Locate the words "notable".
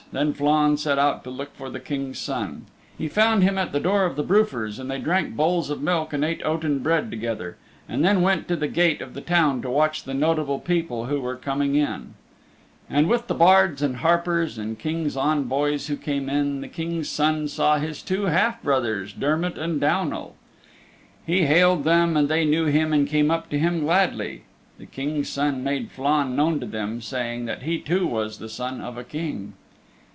10.13-10.59